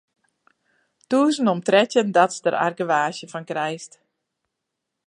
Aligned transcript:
Tûzen 1.09 1.49
om 1.53 1.59
trettjin 1.67 2.09
datst 2.15 2.41
der 2.45 2.55
argewaasje 2.65 3.25
fan 3.31 3.45
krijst. 3.49 3.91